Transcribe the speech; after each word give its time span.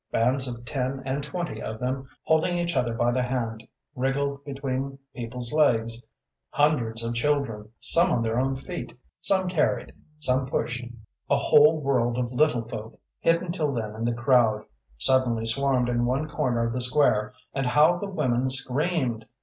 Bands 0.11 0.47
of 0.47 0.65
ten 0.65 1.03
and 1.05 1.23
twenty 1.23 1.61
of 1.61 1.79
them, 1.79 2.09
holding 2.23 2.57
each 2.57 2.75
other 2.75 2.95
by 2.95 3.11
the 3.11 3.21
hand, 3.21 3.67
wriggled 3.95 4.43
between 4.43 4.97
people's 5.13 5.53
legs; 5.53 6.03
hundreds 6.49 7.03
of 7.03 7.13
children, 7.13 7.69
some 7.79 8.09
on 8.11 8.23
their 8.23 8.39
own 8.39 8.55
feet, 8.55 8.97
some 9.19 9.47
carried, 9.47 9.93
some 10.17 10.47
pushed, 10.47 10.83
a 11.29 11.37
whole 11.37 11.79
world 11.79 12.17
of 12.17 12.31
little 12.31 12.67
folk, 12.67 12.99
hidden 13.19 13.51
till 13.51 13.71
then 13.73 13.93
in 13.93 14.03
the 14.03 14.11
crowd, 14.11 14.63
suddenly 14.97 15.45
swarmed 15.45 15.87
in 15.87 16.03
one 16.07 16.27
corner 16.27 16.65
of 16.65 16.73
the 16.73 16.81
square; 16.81 17.35
and 17.53 17.67
how 17.67 17.99
the 17.99 18.09
women 18.09 18.49
screamed! 18.49 19.27